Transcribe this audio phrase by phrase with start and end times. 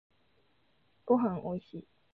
[1.05, 1.87] ごはんおいしい